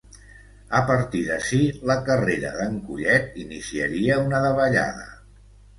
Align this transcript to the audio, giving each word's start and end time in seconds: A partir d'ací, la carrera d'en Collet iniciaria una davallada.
A 0.77 0.79
partir 0.87 1.21
d'ací, 1.27 1.59
la 1.91 1.97
carrera 2.09 2.55
d'en 2.57 2.81
Collet 2.89 3.41
iniciaria 3.47 4.21
una 4.27 4.45
davallada. 4.49 5.11